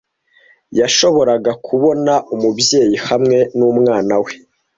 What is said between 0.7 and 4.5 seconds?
'Yashoboraga kubona Umubyeyi hamwe n'Umwana we